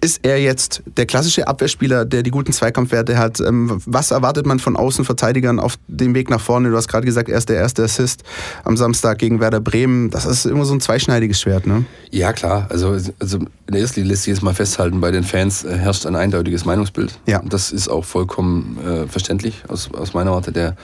[0.00, 3.40] Ist er jetzt der klassische Abwehrspieler, der die guten Zweikampfwerte hat?
[3.40, 6.70] Ähm, was erwartet man von Außenverteidigern auf dem Weg nach vorne?
[6.70, 8.22] Du hast gerade gesagt, er ist der erste Assist
[8.64, 10.10] am Samstag gegen Werder Bremen.
[10.10, 11.84] Das ist immer so ein zweischneidiges Schwert, ne?
[12.10, 12.66] Ja, klar.
[12.70, 15.76] Also, also in der ersten Linie lässt sich jetzt mal festhalten, bei den Fans äh,
[15.76, 17.18] herrscht ein eindeutiges Meinungsbild.
[17.26, 17.42] Ja.
[17.44, 20.52] Das ist auch vollkommen äh, verständlich aus, aus meiner Warte.
[20.52, 20.76] Der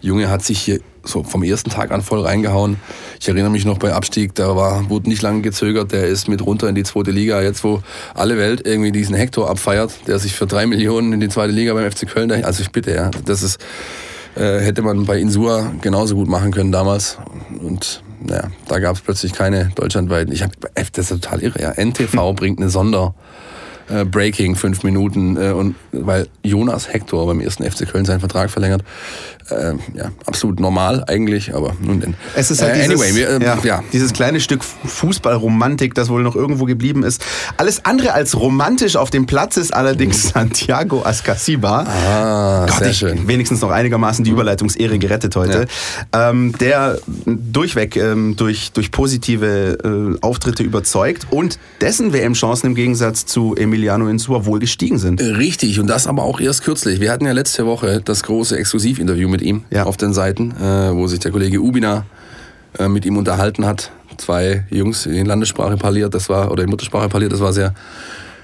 [0.00, 2.78] Junge hat sich hier so vom ersten Tag an voll reingehauen.
[3.20, 6.44] Ich erinnere mich noch bei Abstieg, da war, wurde nicht lange gezögert, der ist mit
[6.44, 7.40] runter in die zweite Liga.
[7.42, 7.82] Jetzt, wo
[8.14, 11.74] alle Welt irgendwie diesen Hector abfeiert, der sich für drei Millionen in die zweite Liga
[11.74, 13.58] beim FC Köln, also ich bitte, ja, das ist,
[14.36, 17.18] äh, hätte man bei Insua genauso gut machen können damals.
[17.60, 20.32] Und naja, da gab es plötzlich keine deutschlandweiten.
[20.32, 21.72] Ich hab, das ist total irre, ja.
[21.72, 23.14] NTV bringt eine Sonder
[23.92, 28.50] äh, Breaking fünf Minuten äh, und weil Jonas Hector beim ersten FC Köln seinen Vertrag
[28.50, 28.82] verlängert.
[29.50, 32.14] Äh, ja, absolut normal eigentlich, aber nun denn.
[32.34, 33.84] Es ist halt äh, dieses, anyway, wir, äh, ja, ja.
[33.92, 37.22] dieses kleine Stück Fußballromantik, das wohl noch irgendwo geblieben ist.
[37.56, 40.30] Alles andere als romantisch auf dem Platz ist allerdings mhm.
[40.30, 41.82] Santiago Ascasiba.
[41.82, 43.28] Ah, Gott, sehr schön.
[43.28, 44.36] Wenigstens noch einigermaßen die mhm.
[44.36, 45.66] Überleitungsehre gerettet heute.
[46.14, 46.30] Ja.
[46.30, 53.26] Ähm, der durchweg ähm, durch, durch positive äh, Auftritte überzeugt und dessen WM-Chancen im Gegensatz
[53.26, 55.20] zu Emil Emiliano Insua wohl gestiegen sind.
[55.20, 57.00] Richtig, und das aber auch erst kürzlich.
[57.00, 59.86] Wir hatten ja letzte Woche das große Exklusivinterview mit ihm ja.
[59.86, 62.06] auf den Seiten, äh, wo sich der Kollege Ubina
[62.78, 63.90] äh, mit ihm unterhalten hat.
[64.18, 67.74] Zwei Jungs in Landessprache parliert, das war, oder in Muttersprache parliert, das war sehr,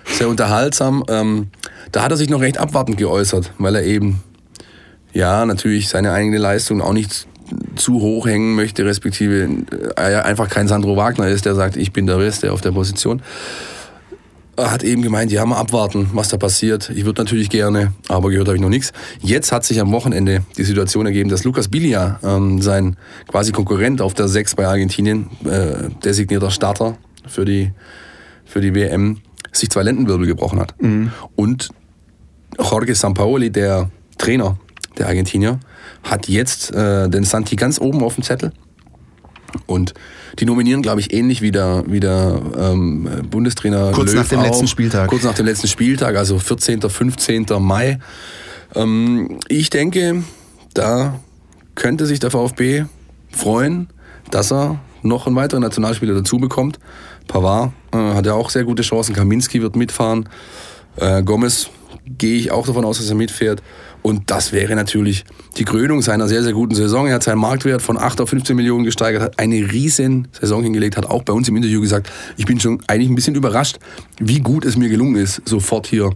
[0.06, 1.04] sehr unterhaltsam.
[1.08, 1.50] Ähm,
[1.92, 4.20] da hat er sich noch recht abwartend geäußert, weil er eben,
[5.12, 7.28] ja, natürlich seine eigene Leistung auch nicht
[7.76, 9.48] zu hoch hängen möchte, respektive
[9.94, 13.22] äh, einfach kein Sandro Wagner ist, der sagt, ich bin der Beste auf der Position
[14.58, 16.90] hat eben gemeint, ja, mal abwarten, was da passiert.
[16.90, 18.92] Ich würde natürlich gerne, aber gehört habe ich noch nichts.
[19.20, 22.96] Jetzt hat sich am Wochenende die Situation ergeben, dass Lukas Bilia, ähm, sein
[23.28, 27.72] quasi Konkurrent auf der 6 bei Argentinien, äh, designierter Starter für die,
[28.44, 29.20] für die WM,
[29.52, 30.74] sich zwei Lendenwirbel gebrochen hat.
[30.80, 31.12] Mhm.
[31.36, 31.70] Und
[32.58, 34.58] Jorge Sampaoli, der Trainer
[34.98, 35.60] der Argentinier,
[36.02, 38.52] hat jetzt äh, den Santi ganz oben auf dem Zettel.
[39.66, 39.94] Und
[40.38, 43.92] die nominieren, glaube ich, ähnlich wie der, wie der ähm, Bundestrainer.
[43.92, 44.44] Kurz Löw nach dem auch.
[44.44, 45.08] letzten Spieltag.
[45.08, 47.46] Kurz nach dem letzten Spieltag, also 14., 15.
[47.58, 47.98] Mai.
[48.74, 50.22] Ähm, ich denke,
[50.74, 51.18] da
[51.74, 52.84] könnte sich der VfB
[53.30, 53.88] freuen,
[54.30, 56.78] dass er noch einen weiteren Nationalspieler dazu bekommt.
[57.28, 59.14] Pavard äh, hat ja auch sehr gute Chancen.
[59.14, 60.28] Kaminski wird mitfahren.
[60.96, 61.70] Äh, Gomez
[62.16, 63.62] gehe ich auch davon aus, dass er mitfährt.
[64.02, 65.24] Und das wäre natürlich
[65.56, 67.08] die Krönung seiner sehr, sehr guten Saison.
[67.08, 70.96] Er hat seinen Marktwert von 8 auf 15 Millionen gesteigert, hat eine riesen Saison hingelegt,
[70.96, 73.78] hat auch bei uns im Interview gesagt, ich bin schon eigentlich ein bisschen überrascht,
[74.18, 76.10] wie gut es mir gelungen ist, sofort hier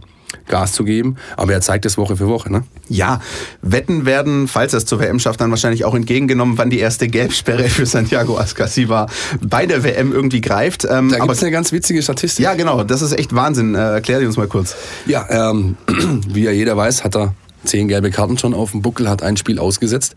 [0.47, 1.15] Gas zu geben.
[1.37, 2.51] Aber er zeigt es Woche für Woche.
[2.51, 2.63] Ne?
[2.87, 3.21] Ja,
[3.61, 7.07] Wetten werden, falls er es zur WM schafft, dann wahrscheinlich auch entgegengenommen, wann die erste
[7.07, 9.07] Gelbsperre für Santiago Ascasiba
[9.41, 10.85] bei der WM irgendwie greift.
[10.89, 12.43] Ähm, da gibt es eine ganz witzige Statistik.
[12.43, 12.83] Ja, genau.
[12.83, 13.75] Das ist echt Wahnsinn.
[13.75, 14.75] Äh, erklär die uns mal kurz.
[15.05, 15.77] Ja, ähm,
[16.27, 19.37] wie ja jeder weiß, hat er zehn gelbe Karten schon auf dem Buckel, hat ein
[19.37, 20.15] Spiel ausgesetzt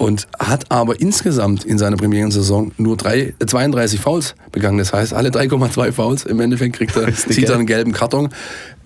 [0.00, 4.78] und hat aber insgesamt in seiner Premierensaison nur drei, 32 äh, Fouls begangen.
[4.78, 8.30] Das heißt, alle 3,2 Fouls im Endeffekt kriegt er, zieht er einen gelben Karton.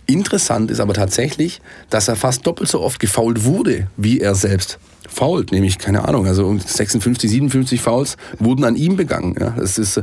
[0.06, 4.78] Interessant ist aber tatsächlich, dass er fast doppelt so oft gefault wurde, wie er selbst
[5.08, 9.34] fault, nämlich, keine Ahnung, also 56, 57 Fouls wurden an ihm begangen.
[9.38, 10.02] Ja, das ist,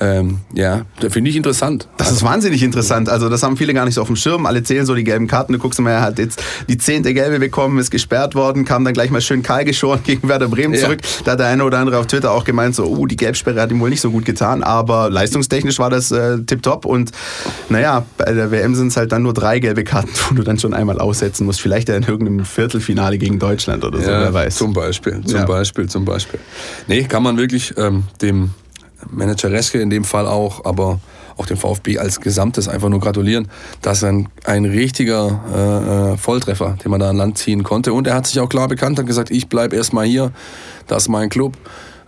[0.00, 1.88] ähm, ja, finde ich interessant.
[1.96, 3.08] Das ist wahnsinnig interessant.
[3.08, 4.46] Also das haben viele gar nicht so auf dem Schirm.
[4.46, 5.52] Alle zählen so die gelben Karten.
[5.52, 8.94] Du guckst mal, er hat jetzt die zehnte gelbe bekommen, ist gesperrt worden, kam dann
[8.94, 10.80] gleich mal schön kahl geschoren gegen Werder Bremen ja.
[10.80, 11.00] zurück.
[11.24, 13.70] Da hat der eine oder andere auf Twitter auch gemeint, so, uh, die Gelbsperre hat
[13.70, 17.12] ihm wohl nicht so gut getan, aber leistungstechnisch war das äh, tipptopp und
[17.68, 20.58] naja, bei der WM sind es halt dann nur drei gelbe Karten, wo du dann
[20.58, 21.60] schon einmal aussetzen musst.
[21.60, 24.56] Vielleicht ja in irgendeinem Viertelfinale gegen Deutschland oder so, ja, weiß.
[24.56, 25.44] Zum Beispiel, zum ja.
[25.44, 26.40] Beispiel, zum Beispiel.
[26.86, 28.50] Nee, kann man wirklich ähm, dem
[29.10, 31.00] Manager Reske in dem Fall auch, aber
[31.36, 33.48] auch dem VfB als Gesamtes einfach nur gratulieren.
[33.80, 37.92] Das ist ein, ein richtiger äh, äh, Volltreffer, den man da an Land ziehen konnte.
[37.92, 40.32] Und er hat sich auch klar bekannt, hat gesagt, ich bleibe erstmal hier,
[40.88, 41.56] das ist mein Club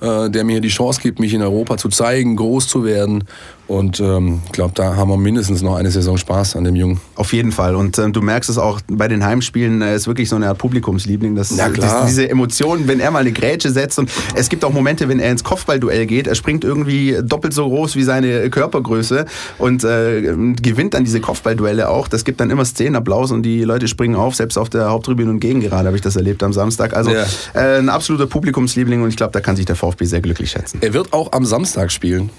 [0.01, 3.25] äh, der mir die Chance gibt, mich in Europa zu zeigen, groß zu werden.
[3.71, 7.01] Und ähm, ich glaube, da haben wir mindestens noch eine Saison Spaß an dem Jungen.
[7.15, 7.77] Auf jeden Fall.
[7.77, 10.59] Und äh, du merkst es auch bei den Heimspielen, er ist wirklich so eine Art
[10.59, 11.37] Publikumsliebling.
[11.37, 12.05] Das, ja, klar.
[12.05, 14.01] diese Emotionen, wenn er mal eine Grätsche setzt.
[14.01, 17.69] Und es gibt auch Momente, wenn er ins Kopfballduell geht, er springt irgendwie doppelt so
[17.69, 19.27] groß wie seine Körpergröße
[19.59, 20.21] und äh,
[20.61, 22.09] gewinnt dann diese Kopfballduelle auch.
[22.09, 25.39] Das gibt dann immer Szenenapplaus und die Leute springen auf, selbst auf der Haupttribüne und
[25.39, 26.97] gegen gerade habe ich das erlebt am Samstag.
[26.97, 27.25] Also ja.
[27.55, 30.79] äh, ein absoluter Publikumsliebling und ich glaube, da kann sich der VfB sehr glücklich schätzen.
[30.81, 32.31] Er wird auch am Samstag spielen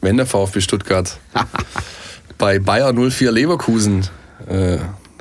[0.00, 1.18] wenn der VfB Stuttgart
[2.38, 4.06] bei Bayer 04 Leverkusen
[4.48, 4.78] äh,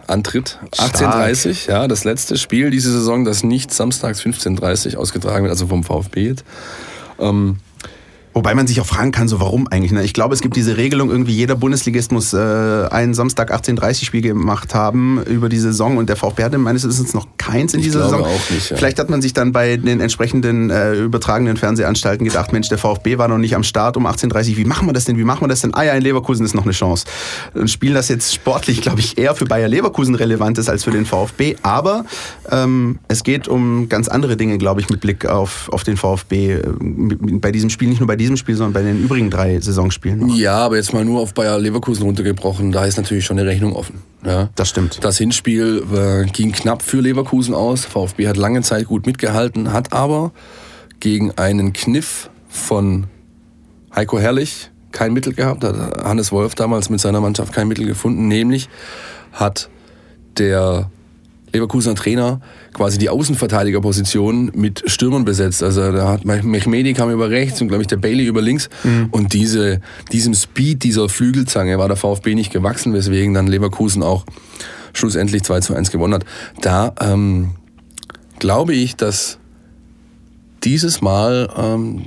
[0.08, 0.60] antritt.
[0.78, 5.84] 18.30 ja, das letzte Spiel diese Saison, das nicht samstags 15.30 ausgetragen wird, also vom
[5.84, 6.46] VfB jetzt.
[7.20, 7.58] Ähm,
[8.40, 9.92] Wobei man sich auch fragen kann, so warum eigentlich.
[9.92, 10.02] Ne?
[10.02, 14.22] Ich glaube, es gibt diese Regelung, irgendwie jeder Bundesligist muss äh, einen Samstag 18.30 Spiel
[14.22, 18.04] gemacht haben über die Saison und der VfB hatte meines Wissens noch keins in dieser
[18.04, 18.24] Saison.
[18.24, 18.78] Auch nicht, ja.
[18.78, 23.18] Vielleicht hat man sich dann bei den entsprechenden äh, übertragenen Fernsehanstalten gedacht, Mensch, der VfB
[23.18, 25.18] war noch nicht am Start um 18.30 wie machen wir das denn?
[25.18, 25.74] Wie machen wir das denn?
[25.74, 27.08] Ah ja, in Leverkusen ist noch eine Chance.
[27.56, 30.92] Ein Spiel, das jetzt sportlich, glaube ich, eher für Bayer Leverkusen relevant ist als für
[30.92, 32.06] den VfB, aber
[32.50, 36.54] ähm, es geht um ganz andere Dinge, glaube ich, mit Blick auf, auf den VfB.
[36.54, 40.20] Äh, bei diesem Spiel, nicht nur bei diesem Spiel, sondern bei den übrigen drei Saisonspielen.
[40.20, 40.36] Noch.
[40.36, 43.76] Ja, aber jetzt mal nur auf Bayer Leverkusen runtergebrochen, da ist natürlich schon eine Rechnung
[43.76, 44.02] offen.
[44.26, 44.50] Ja.
[44.56, 45.04] Das stimmt.
[45.04, 47.86] Das Hinspiel äh, ging knapp für Leverkusen aus.
[47.86, 50.32] VfB hat lange Zeit gut mitgehalten, hat aber
[51.00, 53.08] gegen einen Kniff von
[53.96, 55.64] Heiko Herrlich kein Mittel gehabt.
[55.64, 58.28] Hat Hannes Wolf damals mit seiner Mannschaft kein Mittel gefunden.
[58.28, 58.70] Nämlich
[59.32, 59.70] hat
[60.38, 60.90] der
[61.52, 62.42] Leverkusener Trainer
[62.74, 65.64] quasi die Außenverteidigerposition mit Stürmern besetzt.
[65.64, 68.70] Also da hat Mehmedi kam über rechts und glaube ich der Bailey über links.
[68.84, 69.08] Mhm.
[69.12, 69.82] Und diese,
[70.12, 74.26] diesem Speed dieser Flügelzange war der VfB nicht gewachsen, weswegen dann Leverkusen auch
[74.94, 76.26] schlussendlich 2 zu 1 gewonnen hat.
[76.62, 77.52] Da ähm,
[78.40, 79.40] glaube ich, dass
[80.64, 82.02] dieses Mal ähm,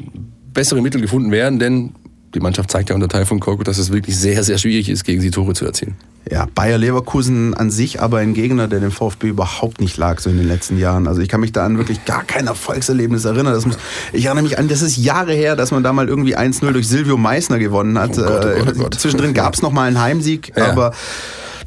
[0.53, 1.93] bessere Mittel gefunden werden, denn
[2.35, 5.05] die Mannschaft zeigt ja unter Teil von Korko, dass es wirklich sehr, sehr schwierig ist,
[5.05, 5.97] gegen sie Tore zu erzielen.
[6.31, 10.31] Ja, Bayer Leverkusen an sich aber ein Gegner, der dem VfB überhaupt nicht lag, so
[10.31, 11.09] in den letzten Jahren.
[11.09, 13.53] Also ich kann mich da an wirklich gar kein Erfolgserlebnis erinnern.
[13.53, 13.77] Das muss,
[14.13, 16.87] ich erinnere mich an, das ist Jahre her, dass man da mal irgendwie 1-0 durch
[16.87, 18.17] Silvio Meissner gewonnen hat.
[18.19, 18.95] Oh Gott, oh Gott, oh Gott.
[18.95, 20.71] Zwischendrin gab es noch mal einen Heimsieg, ja.
[20.71, 20.93] aber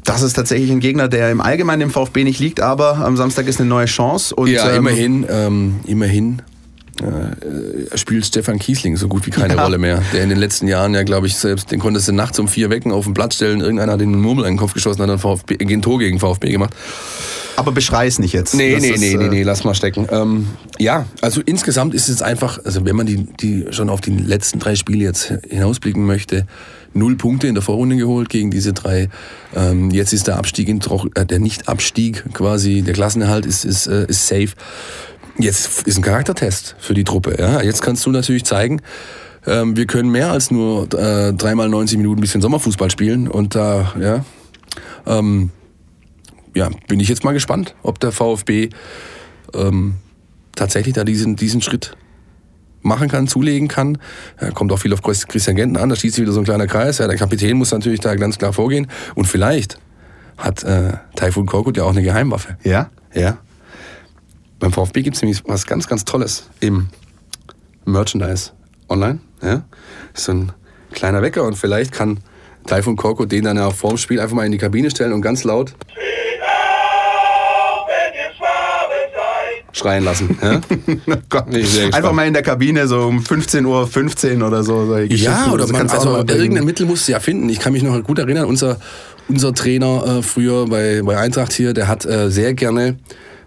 [0.04, 3.46] das ist tatsächlich ein Gegner, der im Allgemeinen dem VfB nicht liegt, aber am Samstag
[3.48, 4.34] ist eine neue Chance.
[4.34, 6.42] Und, ja, ähm, immerhin, ähm, immerhin
[7.00, 9.62] äh, spielt Stefan Kiesling so gut wie keine ja.
[9.62, 10.02] Rolle mehr.
[10.12, 12.70] Der in den letzten Jahren ja, glaube ich, selbst, den konntest du nachts um vier
[12.70, 15.18] wecken, auf den Platz stellen, irgendeiner hat den Murmel in den Kopf geschossen, hat dann
[15.18, 16.74] VfB, ein Tor gegen VfB gemacht.
[17.56, 18.54] Aber beschrei es nicht jetzt.
[18.54, 20.06] Nee, das nee, ist, nee, nee, nee, lass mal stecken.
[20.10, 24.10] Ähm, ja, also insgesamt ist es einfach, also wenn man die, die schon auf die
[24.10, 26.46] letzten drei Spiele jetzt hinausblicken möchte,
[26.96, 29.08] null Punkte in der Vorrunde geholt gegen diese drei.
[29.54, 30.80] Ähm, jetzt ist der Abstieg in
[31.14, 34.50] äh, der Nicht-Abstieg quasi, der Klassenerhalt ist, ist, äh, ist safe.
[35.38, 37.36] Jetzt ist ein Charaktertest für die Truppe.
[37.38, 37.62] Ja?
[37.62, 38.80] Jetzt kannst du natürlich zeigen,
[39.46, 43.28] ähm, wir können mehr als nur äh, dreimal 90 Minuten ein bisschen Sommerfußball spielen.
[43.28, 44.24] Und da, ja,
[45.06, 45.50] ähm,
[46.54, 48.70] ja, bin ich jetzt mal gespannt, ob der VfB
[49.54, 49.96] ähm,
[50.54, 51.96] tatsächlich da diesen, diesen Schritt
[52.82, 53.98] machen kann, zulegen kann.
[54.40, 56.66] Ja, kommt auch viel auf Christian Genten an, da schließt sich wieder so ein kleiner
[56.66, 56.98] Kreis.
[56.98, 58.88] Ja, der Kapitän muss natürlich da ganz klar vorgehen.
[59.14, 59.78] Und vielleicht
[60.38, 62.56] hat äh, Taifun Korkut ja auch eine Geheimwaffe.
[62.62, 62.90] Ja?
[63.14, 63.38] Ja.
[64.58, 66.88] Beim VfB gibt es nämlich was ganz, ganz Tolles im
[67.84, 68.52] Merchandise
[68.88, 69.20] online.
[69.42, 69.64] Ja?
[70.14, 70.52] So ein
[70.92, 72.20] kleiner Wecker und vielleicht kann
[72.66, 75.44] Taifun Korko den dann ja vorm Spiel einfach mal in die Kabine stellen und ganz
[75.44, 75.74] laut
[79.76, 80.38] schreien lassen.
[80.42, 80.60] Ja?
[81.34, 84.96] oh einfach mal in der Kabine so um 15.15 Uhr 15 oder so.
[85.08, 87.48] Ja, oder man, also irgendein Mittel muss es ja finden.
[87.50, 88.78] Ich kann mich noch gut erinnern, unser,
[89.28, 92.96] unser Trainer äh, früher bei, bei Eintracht hier, der hat äh, sehr gerne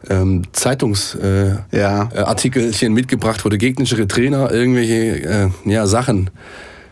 [0.10, 2.10] ähm, Zeitungsartikelchen äh, ja.
[2.12, 6.30] äh, mitgebracht, wo der gegnerische Trainer irgendwelche äh, ja, Sachen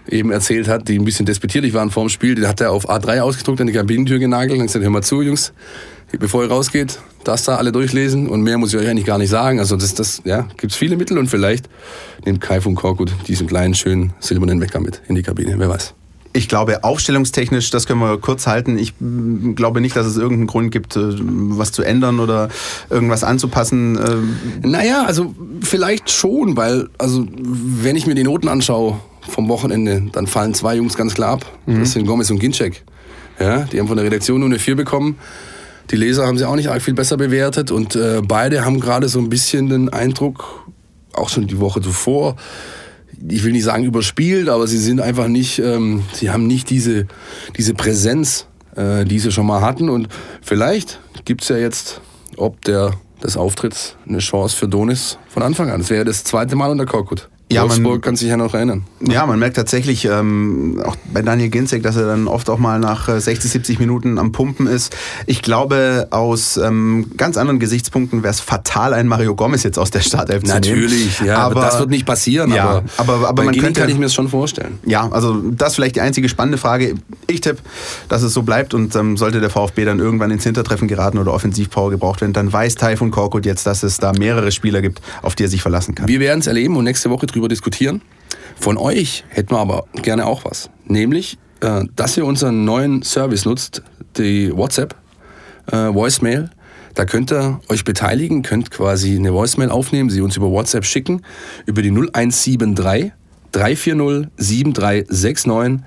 [0.09, 2.89] eben erzählt hat, die ein bisschen despektierlich waren vor dem Spiel, die hat er auf
[2.89, 5.53] A3 ausgedruckt, an die Kabinentür genagelt und gesagt, hör mal zu, Jungs,
[6.19, 9.29] bevor ihr rausgeht, das da alle durchlesen und mehr muss ich euch eigentlich gar nicht
[9.29, 9.59] sagen.
[9.59, 11.67] Also das, das ja, gibt es viele Mittel und vielleicht
[12.25, 15.93] nimmt Kai von Korkut diesen kleinen, schönen silbernen Wecker mit in die Kabine, wer weiß.
[16.37, 18.77] Ich glaube, aufstellungstechnisch, das können wir kurz halten.
[18.77, 22.49] Ich mm, glaube nicht, dass es irgendeinen Grund gibt, äh, was zu ändern oder
[22.91, 23.97] irgendwas anzupassen.
[23.97, 24.67] Äh.
[24.67, 30.27] Naja, also vielleicht schon, weil, also wenn ich mir die Noten anschaue vom Wochenende, dann
[30.27, 31.45] fallen zwei Jungs ganz klar ab.
[31.65, 31.79] Mhm.
[31.79, 32.83] Das sind Gomez und Ginczek.
[33.39, 35.17] Ja, die haben von der Redaktion nur eine 4 bekommen.
[35.89, 39.09] Die Leser haben sie auch nicht arg viel besser bewertet und äh, beide haben gerade
[39.09, 40.67] so ein bisschen den Eindruck,
[41.13, 42.35] auch schon die Woche zuvor,
[43.27, 47.07] ich will nicht sagen überspielt, aber sie sind einfach nicht, ähm, sie haben nicht diese,
[47.57, 49.89] diese Präsenz, äh, die sie schon mal hatten.
[49.89, 50.07] Und
[50.41, 52.01] vielleicht gibt es ja jetzt,
[52.37, 55.79] ob der des Auftritts, eine Chance für Donis von Anfang an.
[55.81, 57.29] Das wäre das zweite Mal unter Korkut.
[57.49, 58.83] Ja, Wolfsburg man, kann sich ja noch erinnern.
[58.99, 62.77] Ja, man merkt tatsächlich ähm, auch bei Daniel Ginzek, dass er dann oft auch mal
[62.77, 64.93] nach 60, äh, 70 Minuten am Pumpen ist.
[65.27, 69.91] Ich glaube, aus ähm, ganz anderen Gesichtspunkten wäre es fatal, einen Mario Gomez jetzt aus
[69.91, 70.81] der Startelf zu nehmen.
[70.81, 72.51] Natürlich, ja, aber das wird nicht passieren.
[72.51, 74.79] Ja, aber, aber, aber man Gini könnte, kann ich mir das schon vorstellen.
[74.85, 76.95] Ja, also das ist vielleicht die einzige spannende Frage.
[77.27, 77.61] Ich tippe,
[78.09, 81.33] dass es so bleibt und ähm, sollte der VfB dann irgendwann ins Hintertreffen geraten oder
[81.33, 85.35] Offensivpower gebraucht werden, dann weiß Taifun Korkut jetzt, dass es da mehrere Spieler gibt, auf
[85.35, 86.09] die er sich verlassen kann.
[86.09, 88.01] Wir werden es erleben und nächste Woche drüber diskutieren.
[88.59, 90.69] Von euch hätten wir aber gerne auch was.
[90.85, 93.83] Nämlich, äh, dass ihr unseren neuen Service nutzt,
[94.17, 94.95] die WhatsApp,
[95.71, 96.49] äh, Voicemail.
[96.95, 101.21] Da könnt ihr euch beteiligen, könnt quasi eine Voicemail aufnehmen, sie uns über WhatsApp schicken,
[101.67, 103.11] über die 0173
[103.51, 105.85] 340 7369.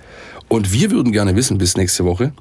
[0.51, 2.33] Und wir würden gerne wissen bis nächste Woche,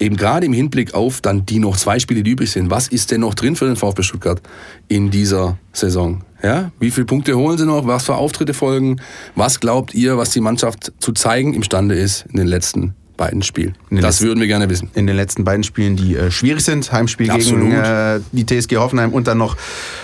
[0.00, 3.12] eben gerade im Hinblick auf dann die noch zwei Spiele, die übrig sind, was ist
[3.12, 4.42] denn noch drin für den VfB Stuttgart
[4.88, 6.24] in dieser Saison?
[6.42, 7.86] Ja, wie viele Punkte holen sie noch?
[7.86, 9.00] Was für Auftritte folgen?
[9.36, 13.76] Was glaubt ihr, was die Mannschaft zu zeigen imstande ist in den letzten beiden Spielen?
[13.90, 14.90] Das letzten, würden wir gerne wissen.
[14.94, 16.90] In den letzten beiden Spielen, die äh, schwierig sind.
[16.90, 17.70] Heimspiel Absolut.
[17.70, 19.56] gegen äh, die TSG Hoffenheim und dann noch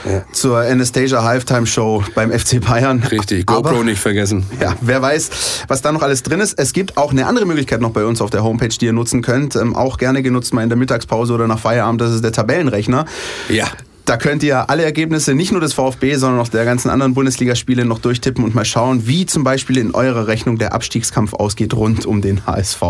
[0.04, 0.22] ja.
[0.30, 3.02] zur Anastasia Halftime Show beim FC Bayern.
[3.02, 4.46] Richtig, GoPro Aber, nicht vergessen.
[4.60, 6.56] Ja, wer weiß, was da noch alles drin ist.
[6.60, 9.20] Es gibt auch eine andere Möglichkeit noch bei uns auf der Homepage, die ihr nutzen
[9.20, 9.56] könnt.
[9.56, 12.00] Ähm, auch gerne genutzt mal in der Mittagspause oder nach Feierabend.
[12.00, 13.04] Das ist der Tabellenrechner.
[13.48, 13.66] Ja.
[14.08, 17.84] Da könnt ihr alle Ergebnisse, nicht nur des VfB, sondern auch der ganzen anderen Bundesligaspiele
[17.84, 22.06] noch durchtippen und mal schauen, wie zum Beispiel in eurer Rechnung der Abstiegskampf ausgeht rund
[22.06, 22.82] um den HSV.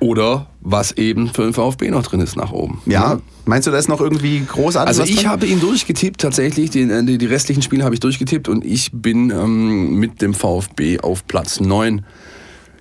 [0.00, 2.80] Oder was eben für den VfB noch drin ist nach oben.
[2.86, 4.88] Ja, meinst du, da ist noch irgendwie großartig?
[4.88, 5.28] Also ich drin?
[5.28, 6.70] habe ihn durchgetippt, tatsächlich.
[6.70, 10.32] Die, äh, die, die restlichen Spiele habe ich durchgetippt und ich bin ähm, mit dem
[10.32, 12.06] VfB auf Platz 9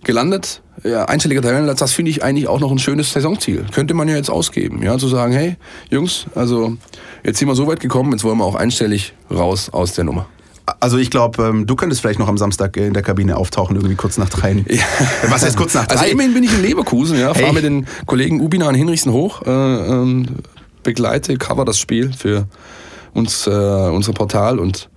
[0.08, 0.64] gelandet.
[0.84, 3.66] Ja, einstelliger Tabellenplatz, das finde ich eigentlich auch noch ein schönes Saisonziel.
[3.72, 5.58] Könnte man ja jetzt ausgeben, ja, zu sagen, hey,
[5.92, 6.76] Jungs, also
[7.24, 10.28] jetzt sind wir so weit gekommen, jetzt wollen wir auch einstellig raus aus der Nummer.
[10.80, 13.96] Also ich glaube, ähm, du könntest vielleicht noch am Samstag in der Kabine auftauchen, irgendwie
[13.96, 14.48] kurz nach drei.
[14.68, 14.84] Ja.
[15.30, 16.02] Was heißt kurz nach also drei?
[16.02, 17.54] Also immerhin bin ich in Leverkusen, ja, fahre hey.
[17.54, 20.26] mit den Kollegen Ubina und Hinrichsen hoch, äh, ähm,
[20.84, 22.48] begleite, cover das Spiel für
[23.14, 24.90] uns, äh, unser Portal und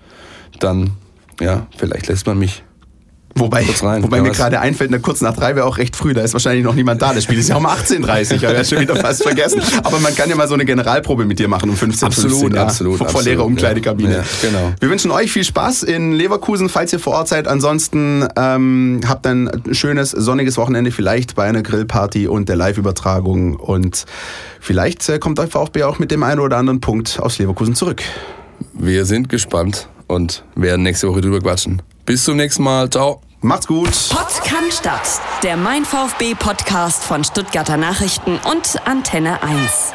[0.59, 0.93] dann,
[1.41, 2.63] ja, vielleicht lässt man mich
[3.37, 6.33] Wobei, rein, wobei mir gerade einfällt, kurz nach drei wäre auch recht früh, da ist
[6.33, 7.15] wahrscheinlich noch niemand da.
[7.15, 9.63] Das Spiel ist ja um 18.30 Uhr, ich habe schon wieder fast vergessen.
[9.85, 12.55] Aber man kann ja mal so eine Generalprobe mit dir machen um 15 Absolut, 15,
[12.55, 12.99] ja, absolut.
[12.99, 14.17] Vor absolut, leerer Umkleidekabine.
[14.17, 14.73] Ja, genau.
[14.81, 17.47] Wir wünschen euch viel Spaß in Leverkusen, falls ihr vor Ort seid.
[17.47, 23.57] Ansonsten ähm, habt ein schönes, sonniges Wochenende, vielleicht bei einer Grillparty und der Live-Übertragung.
[23.57, 24.07] Und
[24.61, 28.03] vielleicht äh, kommt der VfB auch mit dem einen oder anderen Punkt aus Leverkusen zurück.
[28.83, 31.83] Wir sind gespannt und werden nächste Woche drüber quatschen.
[32.07, 32.89] Bis zum nächsten Mal.
[32.89, 33.21] Ciao.
[33.43, 33.91] Macht's gut.
[34.09, 35.21] Podcast statt.
[35.43, 39.93] Der Mein VfB Podcast von Stuttgarter Nachrichten und Antenne 1.